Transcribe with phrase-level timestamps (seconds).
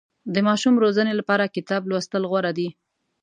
[0.33, 2.69] د ماشوم روزنې لپاره کتاب لوستل غوره دي.